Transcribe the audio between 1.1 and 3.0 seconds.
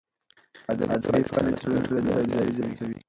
فعالیتونه د ټولني بیداري زیاتوي.